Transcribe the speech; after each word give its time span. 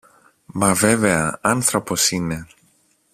Μα 0.45 0.73
βέβαια, 0.73 1.37
άνθρωπος 1.41 2.11
είναι! 2.11 2.47